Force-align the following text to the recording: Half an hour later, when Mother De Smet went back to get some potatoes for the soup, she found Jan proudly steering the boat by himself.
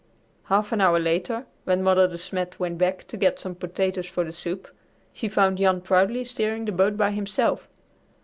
Half 0.45 0.71
an 0.71 0.81
hour 0.81 0.97
later, 0.99 1.45
when 1.65 1.83
Mother 1.83 2.07
De 2.07 2.17
Smet 2.17 2.59
went 2.59 2.79
back 2.79 3.03
to 3.03 3.15
get 3.17 3.39
some 3.39 3.53
potatoes 3.53 4.07
for 4.07 4.23
the 4.23 4.31
soup, 4.31 4.67
she 5.13 5.29
found 5.29 5.59
Jan 5.59 5.79
proudly 5.79 6.23
steering 6.23 6.65
the 6.65 6.71
boat 6.71 6.97
by 6.97 7.11
himself. 7.11 7.67